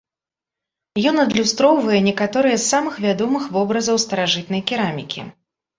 Ён 1.11 1.15
адлюстроўвае 1.25 1.99
некаторыя 2.09 2.57
з 2.59 2.65
самых 2.73 2.93
вядомых 3.07 3.43
вобразаў 3.59 4.05
старажытнай 4.07 4.61
керамікі. 4.73 5.21